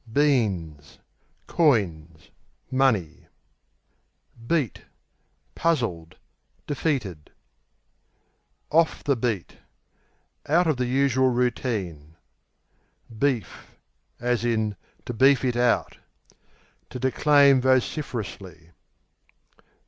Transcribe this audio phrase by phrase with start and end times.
[0.11, 0.97] Beans
[1.45, 2.29] Coins;
[2.71, 3.27] money.
[4.47, 4.81] Beat
[5.53, 6.17] Puzzled;
[6.65, 7.25] defeated.
[7.25, 7.33] Beat,
[8.71, 9.45] off the
[10.49, 12.15] Out of the usual routine.
[13.15, 13.75] Beef
[14.19, 15.97] (to beef it out)
[16.89, 18.71] To declaim vociferously.